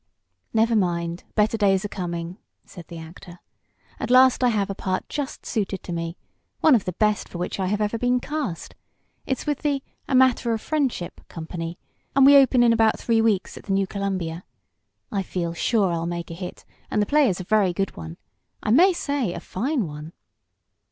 [0.51, 3.39] "Never mind, better days are coming," said the actor.
[3.99, 6.17] "At last I have a part just suited to me
[6.59, 8.73] one of the best for which I have ever been cast.
[9.27, 11.77] It's with the 'A Matter of Friendship' company,
[12.15, 14.43] and we open in about three weeks at the New Columbia.
[15.11, 18.17] I feel sure I'll make a hit, and the play is a very good one
[18.63, 20.13] I may say a fine one."